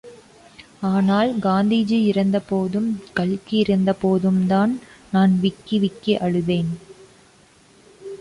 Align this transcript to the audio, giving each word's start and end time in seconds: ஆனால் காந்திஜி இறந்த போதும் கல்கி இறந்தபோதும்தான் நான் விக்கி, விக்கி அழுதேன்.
ஆனால் 0.81 1.39
காந்திஜி 1.39 1.99
இறந்த 2.03 2.39
போதும் 2.39 3.01
கல்கி 3.13 3.63
இறந்தபோதும்தான் 3.63 4.73
நான் 5.11 5.39
விக்கி, 5.39 5.79
விக்கி 5.79 6.15
அழுதேன். 6.17 6.71